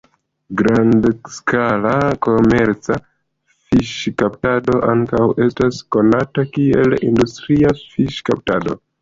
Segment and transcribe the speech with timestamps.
[0.59, 1.91] Grandskala
[2.27, 2.95] komerca
[3.67, 8.79] fiŝkaptado ankaŭ estas konata kiel industria fiŝkaptado.